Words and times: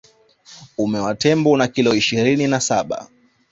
Uume 0.77 0.99
wa 0.99 1.15
tembo 1.15 1.51
una 1.51 1.67
kilo 1.67 1.93
ishirini 1.95 2.47
na 2.47 2.59
saba 2.59 3.07